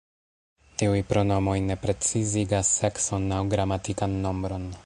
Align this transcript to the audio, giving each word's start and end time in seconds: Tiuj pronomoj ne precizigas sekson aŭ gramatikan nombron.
Tiuj 0.81 1.03
pronomoj 1.11 1.55
ne 1.67 1.77
precizigas 1.85 2.75
sekson 2.81 3.31
aŭ 3.41 3.47
gramatikan 3.55 4.21
nombron. 4.27 4.71